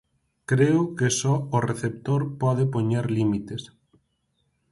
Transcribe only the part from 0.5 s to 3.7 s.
Creo que só o receptor pode poñer límites.